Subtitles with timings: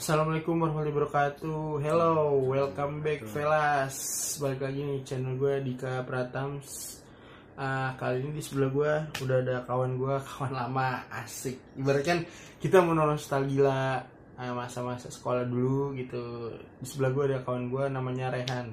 [0.00, 1.60] Assalamualaikum warahmatullahi wabarakatuh.
[1.84, 4.00] Hello, welcome back Velas.
[4.40, 7.04] Balik lagi nih channel gue Dika Pratams.
[7.52, 11.76] Ah, Kali ini di sebelah gue udah ada kawan gue Kawan lama, asik.
[11.76, 12.24] Ibaratkan
[12.56, 14.00] kita mau nostalgia
[14.40, 16.48] ah, masa-masa sekolah dulu gitu.
[16.80, 18.72] Di sebelah gue ada kawan gue namanya Rehan.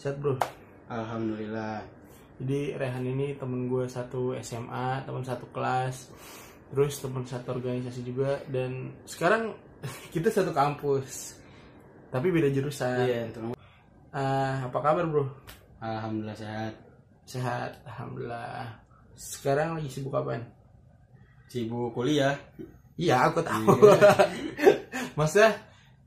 [0.00, 0.40] Sehat bro?
[0.88, 1.84] Alhamdulillah.
[2.40, 6.08] Jadi Rehan ini temen gue satu SMA, temen satu kelas,
[6.72, 9.52] terus temen satu organisasi juga, dan sekarang
[10.10, 11.36] kita satu kampus,
[12.08, 13.04] tapi beda jurusan.
[13.04, 13.58] Iya, terima-
[14.10, 15.26] Ah, apa kabar bro?
[15.78, 16.72] Alhamdulillah sehat.
[17.24, 18.78] Sehat, alhamdulillah.
[19.14, 20.46] Sekarang lagi sibuk apaan?
[21.46, 22.38] Sibuk kuliah.
[22.94, 23.74] Iya, aku tahu.
[25.18, 25.50] Maksudnya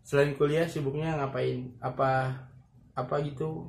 [0.01, 1.75] selain kuliah sibuknya ngapain?
[1.79, 2.31] Apa
[2.93, 3.67] apa gitu?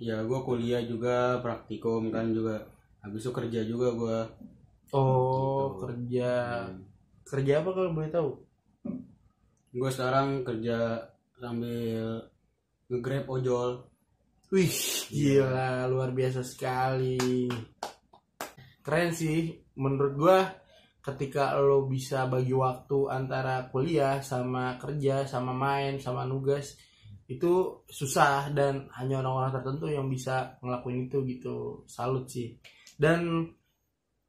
[0.00, 2.66] Ya, gua kuliah juga, praktikum kan juga.
[3.00, 4.18] Habis itu kerja juga gua.
[4.90, 5.30] Oh,
[5.70, 5.86] Gitu.
[5.86, 6.32] kerja.
[7.22, 8.30] Kerja apa kalau boleh tahu?
[9.70, 10.98] Gua sekarang kerja
[11.38, 12.26] sambil
[12.90, 13.86] nge-grab ojol.
[14.50, 14.74] Wih,
[15.14, 17.46] gila, luar biasa sekali.
[18.82, 20.38] Keren sih, menurut gua
[21.00, 26.76] ketika lo bisa bagi waktu antara kuliah sama kerja sama main sama nugas
[27.30, 31.86] itu susah dan hanya orang-orang tertentu yang bisa ngelakuin itu gitu.
[31.86, 32.58] Salut sih.
[32.98, 33.46] Dan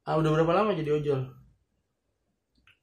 [0.06, 1.41] ah, udah berapa lama jadi ojol?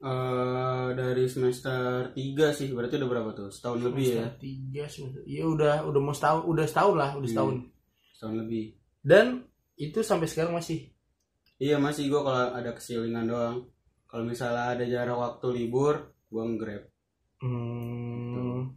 [0.00, 3.52] Eh dari semester 3 sih, berarti udah berapa tuh?
[3.52, 4.24] Setahun lebih ya.
[4.24, 5.20] Semester Tiga, semester.
[5.28, 7.54] Iya udah udah mau setahun, udah setahun lah, udah setahun.
[8.16, 8.64] Setahun lebih.
[9.04, 9.44] Dan
[9.76, 10.88] itu sampai sekarang masih
[11.60, 13.68] Iya, masih gua kalau ada kesilingan doang.
[14.08, 16.88] Kalau misalnya ada jarak waktu libur, gua nge-grab.
[17.44, 18.72] Hmm.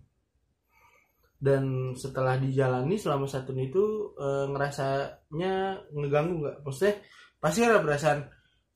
[1.39, 5.55] Dan setelah dijalani selama satu itu eh, ngerasanya
[5.95, 6.57] ngeganggu nggak?
[6.67, 6.99] Maksudnya
[7.39, 8.19] pasti ada perasaan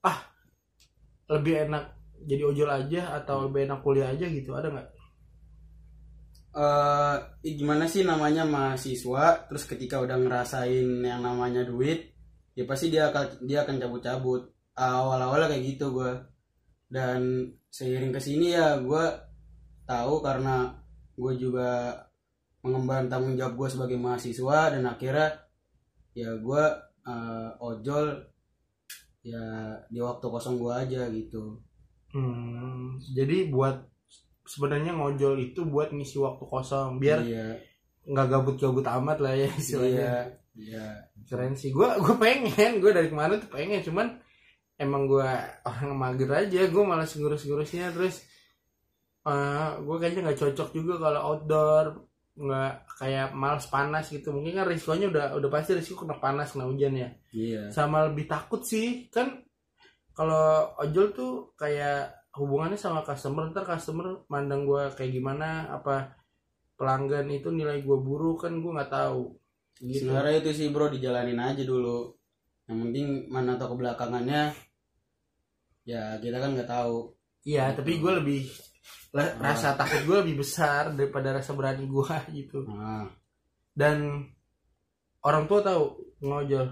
[0.07, 0.19] ah
[1.27, 4.89] lebih enak jadi ojol aja atau lebih enak kuliah aja gitu ada nggak?
[6.57, 7.17] eh
[7.53, 12.17] gimana sih namanya mahasiswa terus ketika udah ngerasain yang namanya duit
[12.57, 14.41] ya pasti dia akan dia akan cabut-cabut.
[14.77, 16.11] Awal-awalnya kayak gitu gue
[16.89, 19.05] dan seiring ke sini ya gue
[19.85, 20.73] tahu karena
[21.17, 21.93] gue juga
[22.65, 25.29] mengemban tanggung jawab gue sebagai mahasiswa dan akhirnya
[26.17, 26.63] ya gue
[27.05, 28.05] eh, ojol
[29.21, 29.45] ya
[29.89, 31.57] di waktu kosong gue aja gitu
[32.17, 33.85] Hmm, jadi buat
[34.47, 37.61] sebenarnya ngojol itu buat ngisi waktu kosong biar iya.
[38.07, 40.11] nggak gabut-gabut amat lah ya iya istilahnya.
[40.57, 40.85] iya
[41.29, 41.69] keren sih.
[41.69, 44.17] Gue gue pengen gue dari kemarin tuh pengen cuman
[44.81, 45.29] emang gue
[45.61, 48.25] orang mager aja gue malas ngurus-ngurusnya terus
[49.83, 52.07] gue kayaknya nggak cocok juga kalau outdoor
[52.37, 54.33] nggak kayak males panas gitu.
[54.33, 57.09] Mungkin kan risikonya udah udah pasti risiko kena panas kena hujan ya.
[57.29, 57.61] Iya.
[57.69, 59.43] Sama lebih takut sih kan
[60.17, 60.45] kalau
[60.81, 66.17] ojol tuh kayak hubungannya sama customer ntar customer mandang gue kayak gimana apa
[66.73, 69.37] pelanggan itu nilai gue buruk kan gue nggak tahu
[69.77, 72.17] gitu Sebenarnya itu sih bro dijalanin aja dulu.
[72.65, 74.49] Yang penting mana tahu kebelakangannya
[75.85, 77.13] ya kita kan nggak tahu.
[77.47, 78.41] Iya, tapi gue lebih
[79.15, 82.65] la- rasa takut gue lebih besar daripada rasa berani gue gitu.
[82.67, 83.07] Nah,
[83.71, 84.25] Dan
[85.21, 85.83] orang tua tahu
[86.19, 86.65] ngojol.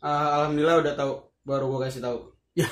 [0.00, 1.12] ah, alhamdulillah udah tahu
[1.44, 2.18] baru gue kasih tahu.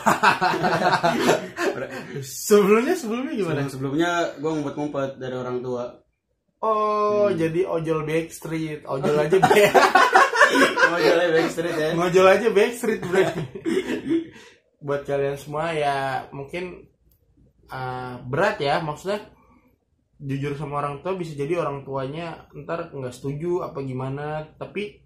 [2.24, 3.60] Sebelumnya sebelumnya gimana?
[3.68, 5.84] Sebelum sebelumnya gue ngumpet-ngumpet dari orang tua.
[6.64, 7.36] Oh, Hmm.
[7.36, 9.72] jadi ojol backstreet, ojol aja back,
[10.88, 11.88] Mau jalan backstreet ya.
[11.92, 13.42] ngojol aja backstreet berarti.
[14.80, 16.88] Buat kalian semua ya mungkin
[17.68, 19.28] ah, berat ya, maksudnya
[20.16, 25.03] jujur sama orang tua bisa jadi orang tuanya ntar nggak setuju apa gimana, tapi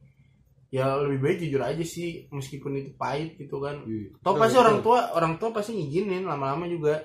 [0.68, 4.12] ya lebih baik jujur aja sih meskipun itu pahit gitu kan Hmm.
[4.20, 4.64] Toh Betul, pasti betul.
[4.64, 7.00] orang tua orang tua pasti ngizinin lama-lama juga.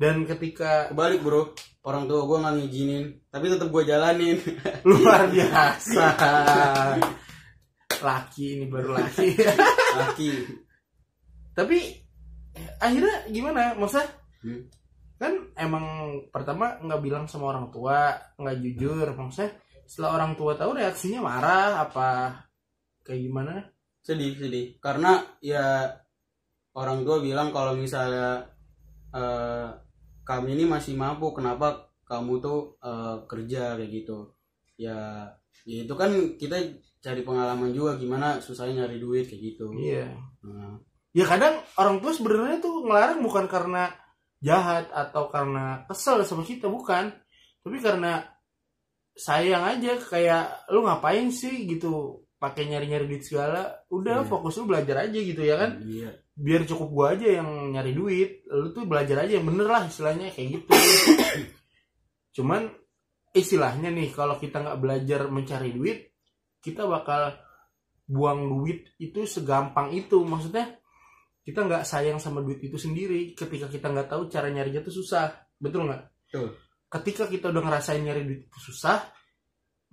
[0.00, 1.52] Dan ketika Kebalik bro,
[1.84, 4.40] orang tua gue nggak ngizinin, tapi tetap gue jalanin.
[4.88, 6.04] luar biasa.
[8.00, 9.28] laki ini baru laki.
[10.00, 10.30] Laki.
[11.52, 11.78] Tapi
[12.80, 13.76] akhirnya gimana?
[13.76, 14.08] Maksudnya
[14.40, 14.64] Hmm.
[15.20, 15.84] kan emang
[16.32, 19.04] pertama nggak bilang sama orang tua, nggak jujur.
[19.12, 19.52] Maksudnya
[19.84, 22.08] setelah orang tua tahu reaksinya marah apa
[23.10, 23.54] kayak gimana?
[24.00, 24.80] sedih sedih.
[24.80, 25.92] Karena ya
[26.72, 28.48] orang tua bilang kalau misalnya
[29.12, 29.68] eh,
[30.24, 34.18] kami ini masih mampu kenapa kamu tuh eh, kerja kayak gitu?
[34.80, 35.28] Ya,
[35.68, 36.10] ya itu kan
[36.40, 36.56] kita
[37.00, 39.68] cari pengalaman juga gimana susahnya nyari duit kayak gitu.
[39.76, 40.08] Iya.
[40.44, 40.80] Nah,
[41.10, 43.90] Ya kadang orang tua sebenarnya tuh ngelarang bukan karena
[44.38, 47.10] jahat atau karena kesel sama kita bukan,
[47.66, 48.30] tapi karena
[49.18, 51.66] sayang aja kayak lu ngapain sih?
[51.66, 54.28] gitu pakai nyari-nyari duit segala udah Iya.
[54.28, 55.84] fokus lu belajar aja gitu ya kan?
[55.84, 56.10] Iya.
[56.32, 60.32] Biar cukup gua aja yang nyari duit lu tuh belajar aja yang bener lah istilahnya
[60.32, 60.72] kayak gitu.
[62.40, 62.72] Cuman
[63.36, 65.98] istilahnya nih kalau kita nggak belajar mencari duit
[66.64, 67.36] kita bakal
[68.08, 70.16] buang duit itu segampang itu.
[70.24, 70.80] Maksudnya
[71.44, 73.36] kita nggak sayang sama duit itu sendiri.
[73.36, 75.28] Ketika kita nggak tahu cara nyarinya tuh susah.
[75.60, 76.02] Betul nggak?
[76.30, 76.48] Betul.
[76.90, 78.98] ketika kita udah ngerasain nyari duit itu susah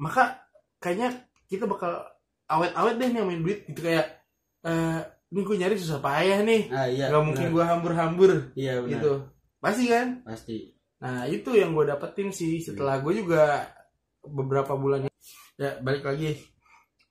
[0.01, 0.41] maka
[0.81, 1.93] kayaknya kita bakal
[2.47, 3.67] awet-awet deh nih main duit.
[3.67, 4.07] Gitu kayak
[4.63, 6.61] eh ini gue nyari susah payah nih.
[6.71, 8.31] Ah iya nggak mungkin gue hambur-hambur.
[8.55, 8.91] Iya benar.
[8.95, 9.13] Gitu.
[9.59, 10.07] Pasti kan?
[10.23, 10.57] Pasti.
[11.03, 13.67] Nah itu yang gue dapetin sih setelah gue juga
[14.23, 15.05] beberapa bulan
[15.59, 16.35] ya balik lagi.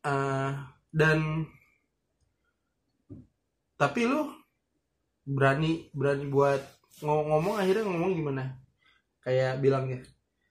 [0.07, 0.51] Eh,
[0.91, 1.19] dan
[3.77, 4.33] tapi lu
[5.27, 6.63] berani berani buat
[7.05, 8.45] ngomong, ngomong akhirnya ngomong gimana?
[9.21, 10.01] Kayak bilangnya?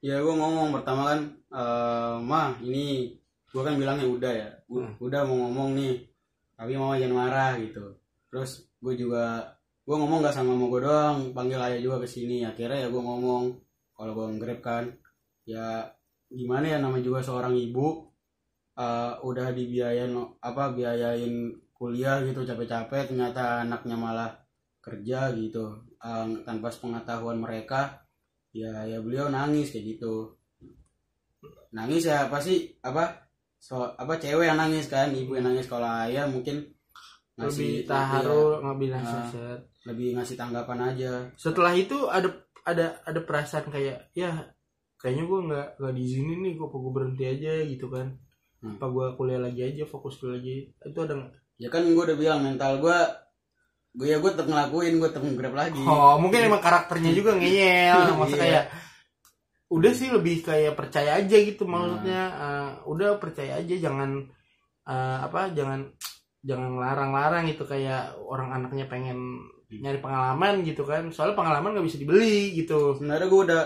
[0.05, 3.17] Ya gue ngomong pertama kan eh mah ini
[3.49, 4.97] gue kan bilangnya udah ya Hmm.
[4.97, 6.09] udah mau ngomong nih
[6.55, 7.85] tapi mama jangan marah gitu.
[8.31, 9.43] Terus gue juga
[9.85, 12.47] gue ngomong gak sama mau gue doang panggil ayah juga ke sini.
[12.47, 13.43] Akhirnya ya gue ngomong
[13.95, 14.83] kalau gue nge kan
[15.45, 15.85] ya
[16.31, 18.09] gimana ya namanya juga seorang ibu
[18.79, 24.31] eh, udah dibiayain apa biayain kuliah gitu capek-capek ternyata anaknya malah
[24.81, 25.85] kerja gitu.
[25.99, 28.07] Eh, tanpa sepengetahuan mereka
[28.55, 30.39] ya ya beliau nangis kayak gitu.
[31.75, 33.24] Nangis ya pasti apa
[33.65, 36.69] so apa cewek yang nangis kan ibu yang nangis kalau ayah mungkin
[37.35, 38.95] lebih ngasih taharu ngambil Ah.
[38.95, 39.53] nasihat ya,
[39.85, 42.29] lebih ngasih tanggapan aja setelah itu ada
[42.61, 44.29] ada ada perasaan kayak ya
[44.95, 48.13] kayaknya gue nggak nggak diizinin nih gue gue berhenti aja gitu kan
[48.55, 48.77] Hmm.
[48.77, 51.13] apa gue kuliah lagi aja fokus kuliah lagi itu ada
[51.55, 52.97] ya kan gue udah bilang mental gue
[53.93, 57.99] gue ya gue tetap ngelakuin gue tetap nge-grab lagi Oh, mungkin emang karakternya juga ngeyel,
[58.17, 58.41] maksudnya Iya.
[58.41, 58.65] kayak
[59.75, 62.21] udah sih lebih kayak percaya aja gitu maksudnya.
[62.31, 64.23] Eh, udah percaya aja jangan
[64.85, 65.91] eh, apa jangan
[66.45, 69.17] jangan larang-larang gitu kayak orang anaknya pengen
[69.67, 71.11] nyari pengalaman gitu kan.
[71.11, 72.95] Soalnya pengalaman nggak bisa dibeli gitu.
[72.95, 73.61] Sebenarnya gue udah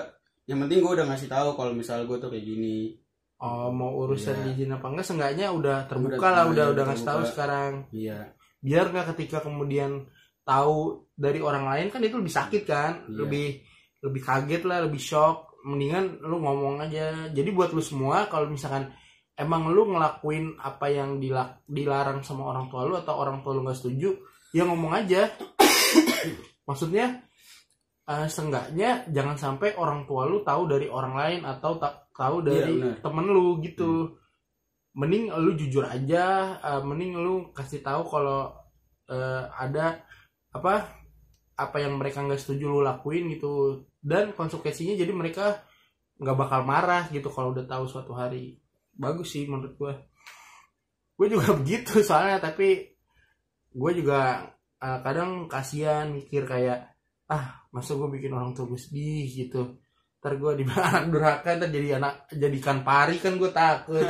[0.49, 2.97] yang penting gue udah ngasih tahu kalau misal gue tuh kayak gini.
[3.39, 4.51] Oh mau urusan Iya.
[4.51, 7.71] izin apa enggak seenggaknya udah terbuka Udah, lah iya, udah udah udah ngasih tahu sekarang.
[7.93, 8.19] Iya.
[8.59, 9.91] Biar nggak ketika kemudian
[10.43, 13.07] tahu dari orang lain kan itu lebih sakit kan.
[13.07, 13.15] Iya.
[13.23, 13.47] lebih
[13.99, 17.27] lebih kaget lah lebih shock mendingan lu ngomong aja.
[17.31, 18.91] Jadi buat lu semua kalau misalkan
[19.35, 23.63] emang lu ngelakuin apa yang dilak- dilarang sama orang tua lu atau orang tua lu
[23.63, 24.15] nggak setuju
[24.51, 25.27] ya ngomong aja.
[26.67, 27.25] Maksudnya
[28.09, 32.73] eh seenggaknya jangan sampai orang tua lu tahu dari orang lain atau tak tahu dari
[32.73, 33.05] Iya, benar.
[33.05, 33.91] temen lu gitu.
[34.97, 36.25] Mending lu jujur aja
[36.57, 38.49] eh, mending lu kasih tahu kalau
[39.07, 40.01] eh, ada
[40.49, 40.89] apa
[41.53, 45.63] apa yang mereka nggak setuju lu lakuin gitu dan konsekuensinya jadi mereka
[46.19, 48.59] nggak bakal marah gitu kalau udah tahu suatu hari.
[48.99, 49.93] Bagus sih menurut gue
[51.19, 52.95] gue juga begitu soalnya tapi
[53.69, 56.95] gue juga eh, kadang kasihan mikir kayak
[57.29, 59.79] ah masa gue bikin orang tua gue sedih gitu.
[60.19, 64.03] Ntar gue di anak durhaka ntar jadi anak jadikan pari kan gue takut.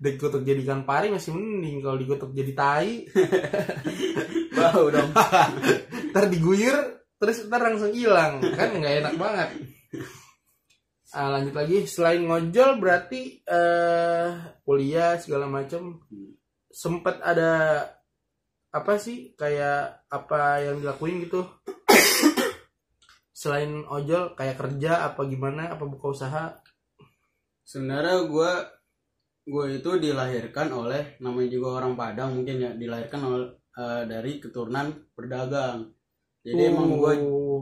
[0.00, 3.04] Dikutuk jadikan pari masih mending kalau dikutuk jadi tai.
[4.54, 5.10] Bau dong.
[6.14, 8.40] Ntar diguyur terus ntar langsung hilang.
[8.56, 9.48] Kan nggak enak banget.
[11.12, 11.84] Ah, lanjut lagi.
[11.84, 14.28] Selain ngojol berarti eh
[14.64, 16.00] kuliah segala macam
[16.72, 17.84] sempet ada
[18.72, 19.36] apa sih?
[19.36, 21.44] Kayak apa yang dilakuin gitu?
[23.40, 25.74] Selain ojol kayak kerja apa gimana?
[25.74, 26.56] Apa buka usaha?
[27.66, 28.52] Sebenarnya gue
[29.50, 35.10] gue itu dilahirkan oleh namanya juga orang Padang mungkin ya dilahirkan oleh eh, dari keturunan
[35.16, 35.90] berdagang
[36.46, 37.14] jadi emang gue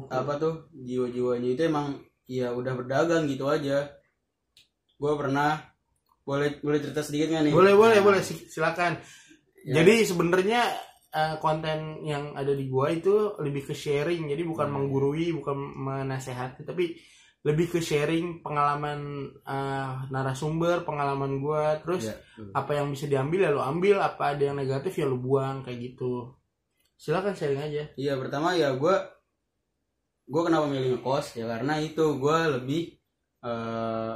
[0.09, 0.55] apa tuh
[0.89, 1.87] jiwa-jiwanya itu emang
[2.29, 3.79] ya udah berdagang gitu aja.
[4.99, 5.63] Gue pernah
[6.29, 7.55] boleh boleh cerita sedikit nggak nih?
[7.57, 8.93] Boleh boleh Nah, boleh si- silakan.
[9.65, 10.63] Ya, Jadi sebenarnya
[11.09, 14.77] eh, konten yang ada di gua itu lebih ke sharing, jadi bukan Hmm.
[14.77, 16.93] menggurui, bukan menasehati, tapi
[17.49, 19.01] lebih ke sharing pengalaman
[19.49, 22.17] eh, narasumber, pengalaman gua, terus ya,
[22.53, 25.79] apa yang bisa diambil ya lo ambil, apa ada yang negatif ya lo buang kayak
[25.97, 26.38] gitu.
[26.99, 27.83] Silakan sharing aja.
[27.95, 28.97] iya pertama ya gue
[30.29, 32.83] gue kenapa milih ngekos ya karena itu gue lebih
[33.47, 34.15] eh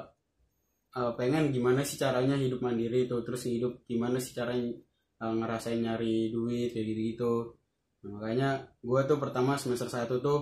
[0.92, 4.74] eh, pengen gimana sih caranya hidup mandiri itu terus hidup gimana sih caranya
[5.22, 7.34] eh, ngerasain nyari duit kayak gitu gitu
[8.12, 10.40] makanya gue tuh pertama semester satu tuh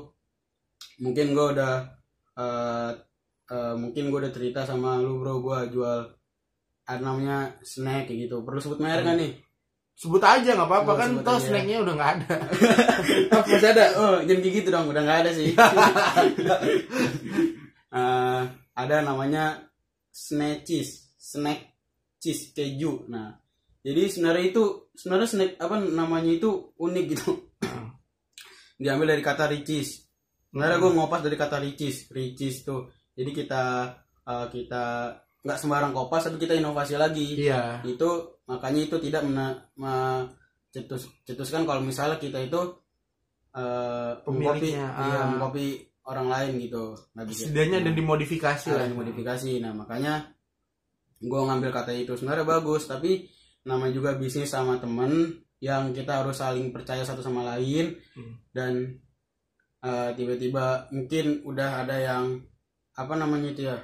[1.04, 1.74] mungkin gue udah
[2.40, 2.92] eh
[3.52, 6.00] eh, mungkin gue udah cerita sama lu bro gue jual
[6.90, 8.42] ada namanya snack kayak gitu.
[8.42, 9.32] Perlu sebut merek kan nih
[10.00, 11.44] Sebut aja nggak apa-apa kan toh aja.
[11.44, 12.34] snacknya udah nggak ada.
[13.44, 13.84] Masih ada.
[14.00, 15.52] oh jangan gitu dong udah nggak ada sih
[17.90, 18.42] Eh,
[18.78, 19.66] ada namanya
[20.14, 21.74] snack cheese snack
[22.22, 23.34] cheese keju nah
[23.82, 27.50] jadi sebenarnya itu sebenarnya snack apa namanya itu unik gitu
[28.82, 30.06] diambil dari kata ricis
[30.54, 32.86] sebenarnya gue ngopas dari kata ricis ricis tuh
[33.18, 33.62] jadi kita
[34.22, 34.84] eh, kita
[35.40, 37.80] nggak sembarang kopas tapi kita inovasi lagi Iya.
[37.82, 38.08] itu
[38.44, 40.28] makanya itu tidak mena, me-
[40.68, 42.60] cetus cetuskan kalau misalnya kita itu
[43.50, 45.26] eh mengkopi iya, ah.
[45.26, 45.66] mengkopi
[46.04, 48.84] orang lain gitu nggak bisa Setidaknya ada Nah, dimodifikasi ada lah.
[48.86, 50.14] yang modifikasi nah makanya
[51.18, 53.26] gue ngambil kata itu sebenarnya bagus tapi
[53.62, 55.12] namanya juga bisnis sama temen
[55.58, 58.34] yang kita harus saling percaya satu sama lain Hmm.
[58.50, 58.72] dan
[59.80, 62.24] eh, tiba-tiba mungkin udah ada yang
[62.94, 63.76] apa namanya itu ya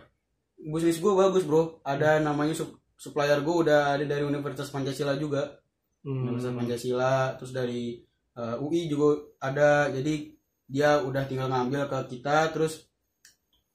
[0.58, 1.80] bisnis gue bagus bro.
[1.84, 5.60] Ada namanya sup- supplier gue udah ada dari Universitas Pancasila juga.
[6.02, 6.26] Hmm.
[6.32, 8.00] Universitas Pancasila terus dari
[8.36, 9.92] eh, UI juga ada.
[9.92, 10.32] Jadi
[10.66, 12.90] dia udah tinggal ngambil ke kita terus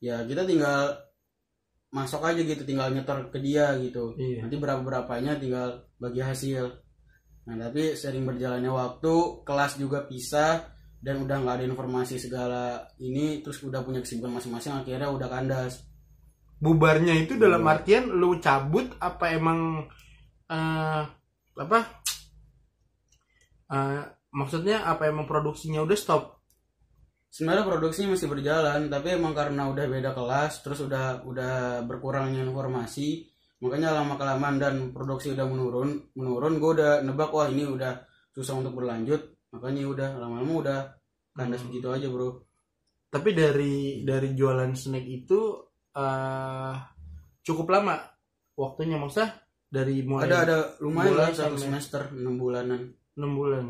[0.03, 0.97] ya kita tinggal
[1.91, 4.15] masuk aja gitu tinggal nyetor ke dia gitu.
[4.15, 4.47] Iya.
[4.47, 6.67] nanti berapa berapanya tinggal bagi hasil.
[7.47, 10.71] Nah tapi sering berjalannya waktu kelas juga pisah
[11.01, 15.81] dan udah nggak ada informasi segala ini terus udah punya kesibukan masing-masing akhirnya udah kandas
[16.61, 17.73] Bubarnya itu dalam Bubar.
[17.81, 19.59] artian lu cabut apa emang
[20.53, 21.03] eh
[21.57, 21.79] apa?
[23.71, 24.01] Eh,
[24.31, 26.23] maksudnya apa emang produksinya udah stop?
[27.31, 33.23] sebenarnya produksinya masih berjalan tapi emang karena udah beda kelas terus udah udah berkurangnya informasi
[33.63, 38.03] makanya lama kelamaan dan produksi udah menurun menurun gue udah nebak wah ini udah
[38.35, 39.21] susah untuk berlanjut
[39.55, 40.79] makanya udah lama-lama udah
[41.31, 41.71] kandas Hmm.
[41.71, 42.43] begitu aja bro
[43.11, 45.39] Tapi dari dari jualan snack itu
[45.91, 46.75] eh
[47.41, 47.99] cukup lama
[48.55, 50.57] waktunya maksudnya dari mulai ada ada.
[50.83, 52.81] Lumayan Bulan satu semester enam bulanan.
[53.15, 53.63] 6 bulan.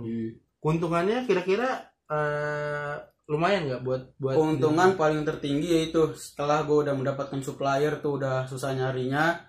[0.61, 2.95] Keuntungannya kira-kira eh
[3.29, 8.43] lumayan nggak buat buat keuntungan paling tertinggi yaitu setelah gue udah mendapatkan supplier tuh udah
[8.43, 9.39] susah nyarinya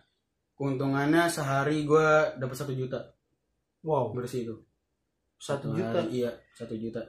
[0.55, 3.11] keuntungannya sehari gue dapat satu juta.
[3.83, 4.15] Wow.
[4.15, 4.57] Bersih itu.
[5.41, 5.99] Satu Satu juta.
[6.07, 7.03] hari, iya satu juta.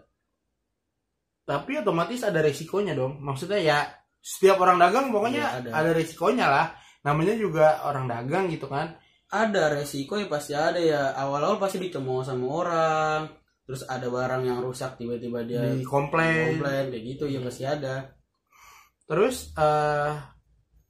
[1.46, 3.22] Tapi otomatis ada resikonya dong.
[3.22, 3.80] Maksudnya ya
[4.24, 5.70] setiap orang dagang pokoknya Iya, ada.
[5.76, 5.90] ada.
[5.92, 6.68] resikonya lah.
[7.04, 8.96] Namanya juga orang dagang gitu kan.
[9.28, 13.20] ada resiko ya pasti ada ya awal-awal pasti dicemooh sama orang
[13.66, 16.62] terus ada barang yang rusak tiba-tiba dia Di komplain.
[16.62, 18.14] komplain kayak gitu ya pasti ada
[19.04, 20.14] Terus eh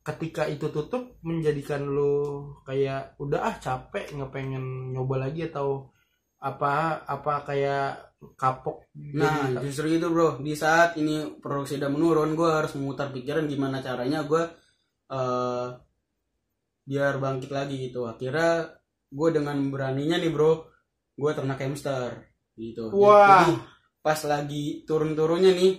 [0.04, 5.88] ketika itu tutup menjadikan lu kayak udah ah capek nggak pengen nyoba lagi atau
[6.38, 8.88] apa apa kayak kapok.
[9.16, 10.40] Nah Jadi- justru itu bro.
[10.40, 14.44] Di saat ini produksi udah menurun gue harus memutar pikiran gimana caranya gue
[15.14, 15.68] eh
[16.84, 18.08] biar bangkit lagi gitu.
[18.08, 18.72] Akhirnya
[19.14, 20.64] gue dengan beraninya nih bro
[21.14, 22.28] gue ternak hamster
[22.58, 22.90] gitu.
[22.96, 23.46] Wah.
[23.46, 23.54] Jadi,
[24.04, 25.74] pas lagi turun-turunnya nih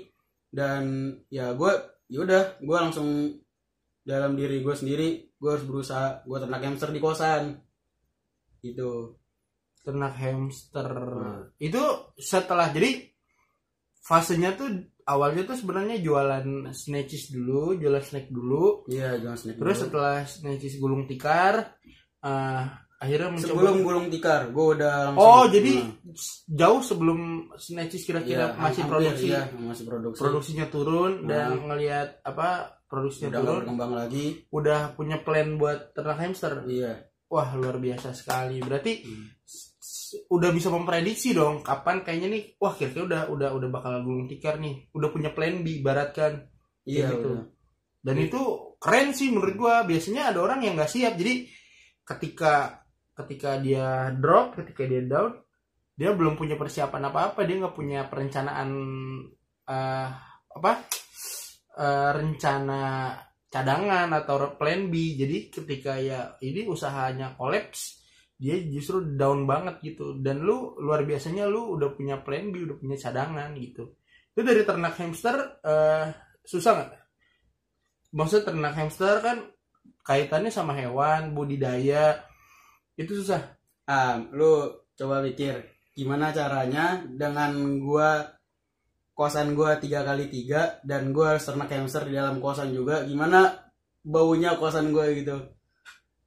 [0.49, 1.73] dan ya gue
[2.09, 3.37] yaudah gue langsung
[4.05, 7.59] dalam diri gue sendiri gue harus berusaha gue ternak hamster di kosan
[8.65, 9.19] gitu
[9.85, 10.89] ternak hamster.
[10.89, 11.43] Hmm.
[11.59, 11.83] itu
[12.17, 13.05] setelah jadi
[14.01, 14.69] fasenya tuh
[15.05, 18.85] awalnya tuh sebenarnya jualan snatches dulu jualan snack dulu.
[18.87, 19.85] Iya jangan snack terus dulu.
[19.87, 21.77] setelah snatches gulung tikar
[22.19, 22.63] eh,
[22.97, 27.21] akhirnya mencoba sebelum gulung tikar gue udah langsung oh jadi Nah, s- jauh sebelum
[27.55, 29.27] snatches kira-kira iya, masih hampir, produksi.
[29.27, 30.19] iya, masih produksi.
[30.19, 31.65] Produksinya turun dan Nah.
[31.67, 32.49] ngelihat apa
[32.87, 33.57] produksinya udah turun.
[33.61, 34.27] berkembang lagi.
[34.49, 36.65] Udah punya plan buat ternak hamster.
[36.65, 37.05] Iya.
[37.27, 38.57] Wah luar biasa sekali.
[38.59, 39.27] Berarti Hmm.
[40.31, 44.61] Udah bisa memprediksi dong kapan kayaknya nih wah kira-kira udah udah udah bakal gulung tikar
[44.61, 44.89] nih.
[44.95, 46.47] Udah punya plan B ibaratkan
[46.85, 47.33] iya gitu.
[47.33, 47.45] udah.
[48.05, 48.41] dan itu
[48.77, 49.75] keren sih menurut gua.
[49.89, 51.17] Biasanya ada orang yang nggak siap.
[51.17, 51.49] Jadi
[52.05, 55.41] ketika ketika dia drop ketika dia down
[55.95, 58.71] dia belum punya persiapan apa apa dia nggak punya perencanaan
[59.65, 60.09] eh,
[60.53, 60.73] apa
[61.79, 62.83] eh, rencana
[63.49, 65.15] cadangan atau plan B.
[65.15, 68.04] Jadi ketika ya ini usahanya kolaps
[68.35, 70.19] dia justru down banget gitu.
[70.19, 73.95] Dan lu luar biasanya lu udah punya plan B udah punya cadangan gitu.
[74.35, 76.07] Itu dari ternak hamster eh,
[76.43, 76.91] susah nggak?
[78.15, 79.39] Maksudnya ternak hamster kan
[80.03, 82.19] kaitannya sama hewan budidaya.
[82.99, 83.55] Itu susah.
[83.87, 88.27] Ah lu coba pikir gimana caranya dengan gua
[89.15, 93.71] kosan gua tiga kali tiga dan gua harus ternak hamster di dalam kosan juga gimana
[94.03, 95.39] baunya kosan gua gitu?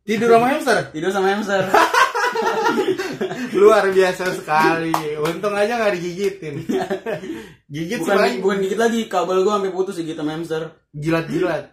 [0.07, 0.77] Tidur sama hamster?
[0.95, 1.67] Tidur sama hamster
[3.61, 4.93] luar biasa sekali.
[5.19, 6.55] Untung aja nggak digigitin.
[7.67, 10.63] Gigit bukan selain bukan dikit lagi kabel gua sampai putus gitu sama hamster.
[10.95, 11.63] Jilat-jilat.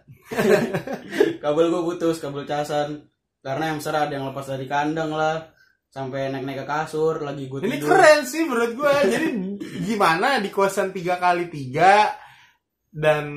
[1.44, 3.06] Kabel gua putus kabel casan.
[3.44, 5.52] Karena hamster ada yang lepas dari kandang lah.
[5.94, 7.94] Sampai naik-naik ke kasur lagi gua ini tidur.
[7.94, 9.28] keren sih menurut gue jadi
[9.86, 12.10] gimana di kosan tiga kali tiga
[12.90, 13.30] dan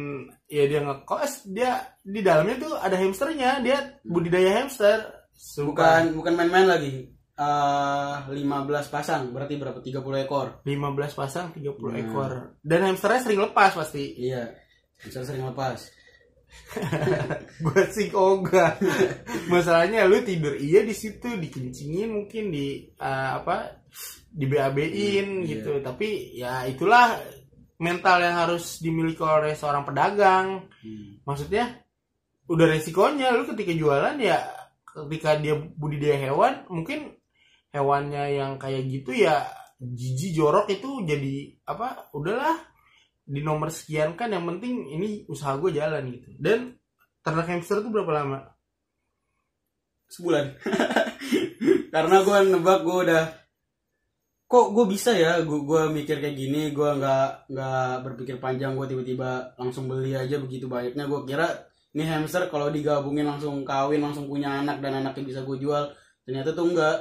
[0.49, 3.61] ya dia ngekos dia di dalamnya tuh ada hamsternya.
[3.61, 5.16] Dia budidaya hamster.
[5.37, 6.93] Bukan bukan main-main lagi.
[7.37, 9.77] Eh 15 pasang berarti berapa?
[9.77, 10.47] 30 ekor.
[10.65, 12.01] 15 pasang 30 Hmm.
[12.01, 12.31] ekor.
[12.65, 14.17] Dan hamsternya sering lepas pasti.
[14.17, 14.49] Iya,
[14.97, 15.93] bisa sering lepas.
[17.63, 18.79] gue sih ogah
[19.51, 23.83] masalahnya lu tidur iya di situ dikencingin mungkin di eh, apa
[24.31, 25.75] di BAB-in Hmm, gitu.
[25.83, 27.19] Tapi ya itulah
[27.77, 30.65] mental yang harus dimiliki oleh seorang pedagang.
[30.81, 31.19] Hmm.
[31.27, 31.83] maksudnya
[32.47, 34.39] udah resikonya lu ketika jualan ya
[35.05, 37.13] ketika dia budidaya hewan mungkin
[37.69, 39.45] hewannya yang kayak gitu ya
[39.77, 42.57] jijik jorok itu jadi apa udahlah
[43.27, 46.31] di nomor sekian kan yang penting ini usaha gue jalan gitu.
[46.39, 46.79] Dan
[47.19, 48.39] ternak hamster tuh berapa lama?
[50.07, 50.55] Sebulan.
[51.93, 53.23] Karena gue nebak gue udah
[54.47, 58.87] kok gue bisa ya gue gua mikir kayak gini gue nggak nggak berpikir panjang gue
[58.87, 61.03] tiba-tiba langsung beli aja begitu banyaknya.
[61.03, 65.57] Gue kira ini hamster kalau digabungin langsung kawin langsung punya anak dan anaknya bisa gue
[65.59, 65.83] jual
[66.27, 66.97] ternyata tuh enggak.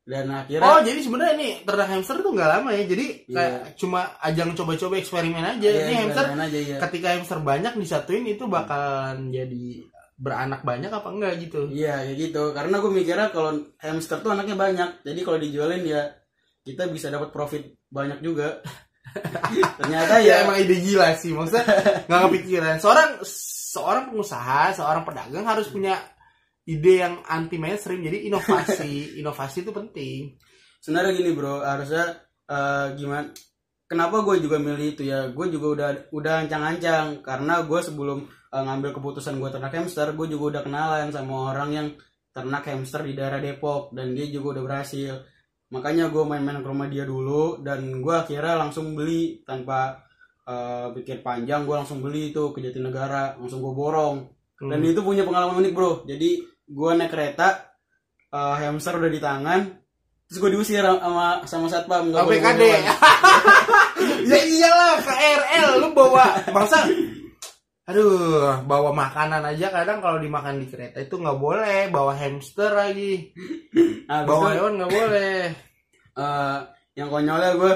[0.00, 2.82] Dan akhirnya oh jadi sebenarnya nih ternak hamster tuh nggak lama ya.
[2.88, 3.76] Jadi kayak Iya.
[3.78, 5.68] cuma ajang coba-coba eksperimen aja.
[5.70, 9.86] Ya, ini hamster aja ya ketika hamster banyak disatuin itu bakalan jadi
[10.20, 11.68] beranak banyak apa enggak gitu?
[11.70, 12.42] Iya kayak gitu.
[12.52, 14.90] Karena gue mikirnya kalau hamster tuh anaknya banyak.
[15.04, 16.02] Jadi kalau dijualin ya
[16.64, 18.60] kita bisa dapat profit banyak juga.
[19.78, 21.64] Ternyata ya ya emang ide gila sih maksudnya
[22.08, 22.76] nggak kepikiran.
[22.82, 23.10] Seorang
[23.70, 25.94] seorang pengusaha seorang pedagang harus punya
[26.66, 30.34] ide yang anti mainstream jadi inovasi inovasi itu penting.
[30.82, 32.18] Sebenarnya gini bro harusnya
[32.50, 33.30] eh, gimana
[33.90, 35.34] kenapa gue juga milih itu ya?
[35.34, 37.26] Gue juga udah udah ancang-ancang.
[37.26, 41.70] Karena gue sebelum eh, ngambil keputusan gue ternak hamster gue juga udah kenalan sama orang
[41.74, 41.88] yang
[42.30, 43.90] ternak hamster di daerah Depok.
[43.90, 45.14] Dan dia juga udah berhasil.
[45.74, 47.58] Makanya gue main-main ke rumah dia dulu.
[47.66, 50.06] Dan gue akhirnya langsung beli tanpa
[50.94, 54.16] pikir panjang gue langsung beli itu ke Jatinegara langsung gue borong.
[54.60, 54.90] Dan Hmm.
[54.92, 56.04] itu punya pengalaman unik bro.
[56.04, 57.70] Jadi gue naik kereta
[58.30, 59.60] eh, hamster udah di tangan
[60.30, 62.86] terus gue diusir sama sama satpam nggak boleh hewan.
[64.30, 66.86] ya iyalah KRL lu bawa bangsa
[67.90, 73.34] aduh bawa makanan aja kadang kalau dimakan di kereta itu nggak boleh bawa hamster lagi.
[74.06, 75.38] Nah, bawa hewan nggak boleh.
[76.10, 76.58] Eh,
[76.98, 77.72] yang konyolnya gue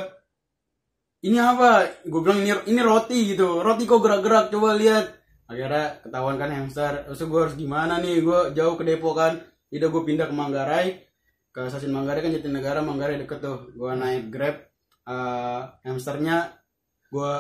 [1.25, 5.07] ini apa gue bilang ini ini roti gitu roti kok gerak-gerak coba lihat
[5.49, 9.33] akhirnya ketahuan kan hamster terus gue harus gimana nih gue jauh ke Depok kan
[9.73, 10.87] tidak gue pindah ke Manggarai
[11.51, 14.57] ke stasiun Manggarai kan Jatinegara Manggarai deket tuh gue naik grab
[15.05, 16.61] eh, hamsternya
[17.09, 17.33] gue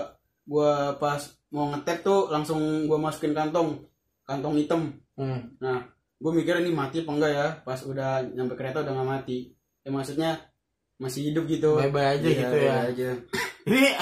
[0.45, 3.85] gue pas mau ngetek tuh langsung gue masukin kantong
[4.25, 4.83] kantong hitam
[5.15, 5.55] Hmm.
[5.63, 5.79] Nah,
[6.19, 7.47] gue mikir ini mati apa enggak ya?
[7.63, 9.55] Pas udah nyampe kereta udah nggak mati.
[9.87, 10.43] Ya maksudnya
[10.99, 11.79] masih hidup gitu.
[11.79, 12.75] Bye-bye aja Iya, gitu ya.
[12.75, 13.11] bye-bye aja.
[13.65, 13.97] Ini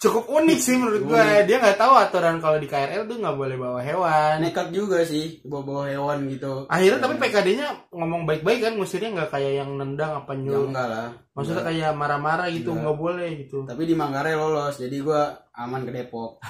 [0.00, 1.24] cukup unik sih menurut gue.
[1.44, 4.40] Dia nggak tahu aturan kalau di KRL tuh nggak boleh bawa hewan.
[4.40, 6.64] Nekat juga sih bawa-bawa hewan gitu.
[6.72, 10.72] Akhirnya tapi PKD-nya ngomong baik-baik kan, ngusirnya nggak kayak yang nendang apa ya nyuruh.
[10.72, 11.08] enggak lah.
[11.36, 11.76] Maksudnya Enggak.
[11.76, 13.58] kayak marah-marah gitu, nggak boleh gitu.
[13.68, 15.22] Tapi di Manggarai lolos, jadi gue
[15.60, 16.40] aman ke Depok.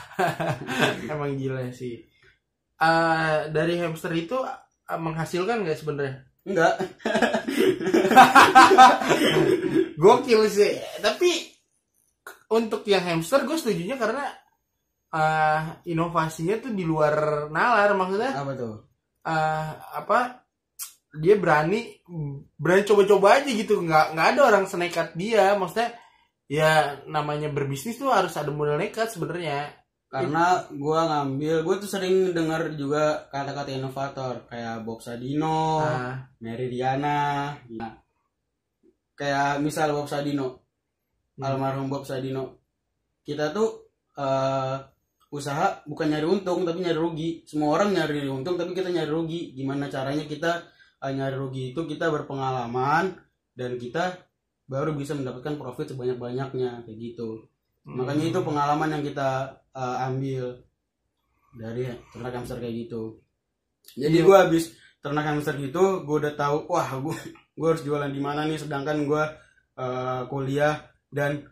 [1.11, 1.98] Emang gila sih.
[2.79, 6.14] Eh, dari hamster itu eh, menghasilkan nggak sebenarnya?
[6.46, 6.75] Enggak.
[10.03, 10.72] Gokil sih.
[11.03, 11.52] Tapi
[12.53, 14.29] untuk yang hamster gue setujunya karena
[15.09, 18.33] eh, inovasinya tuh di luar nalar maksudnya.
[18.37, 18.93] Apa tuh?
[19.23, 20.43] eh apa
[21.15, 22.03] dia berani
[22.59, 25.95] berani coba-coba aja gitu nggak nggak ada orang senekat dia maksudnya
[26.51, 29.79] ya namanya berbisnis tuh harus ada modal nekat sebenarnya
[30.12, 36.69] Karena gue ngambil, gue tuh sering dengar juga kata-kata inovator kayak Bob Sadino, nah, Mary
[36.69, 37.57] Riana.
[37.73, 37.97] Nah,
[39.17, 40.62] kayak misal Bob Sadino,
[41.42, 41.59] Hmm.
[41.59, 42.62] almarhum Bob Sadino.
[43.26, 44.76] Kita tuh eh,
[45.35, 47.31] usaha bukan nyari untung tapi nyari rugi.
[47.50, 49.50] Semua orang nyari untung tapi kita nyari rugi.
[49.59, 50.62] Gimana caranya kita
[51.02, 53.18] eh, nyari rugi itu kita berpengalaman
[53.59, 54.22] dan kita
[54.70, 57.44] baru bisa mendapatkan profit sebanyak-banyaknya kayak gitu.
[57.83, 60.62] Makanya itu pengalaman yang kita eh, ambil
[61.52, 63.18] dari ternak hamster kayak gitu.
[63.98, 64.24] Jadi Iya.
[64.24, 64.64] gue habis
[65.02, 67.18] ternak hamster gitu, gue udah tahu, wah gue
[67.59, 68.57] gue harus jualan di mana nih.
[68.62, 69.24] Sedangkan gue
[69.76, 71.44] eh, kuliah dan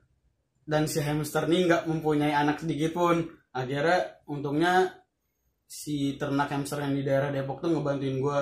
[0.64, 3.29] dan si hamster nih nggak mempunyai anak sedikit pun.
[3.53, 5.05] Akhirnya untungnya
[5.68, 8.40] si ternak hamster yang di daerah Depok tuh ngebantuin gue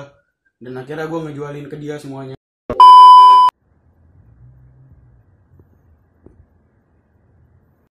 [0.63, 2.38] dan akhirnya gue ngejualin ke dia semuanya.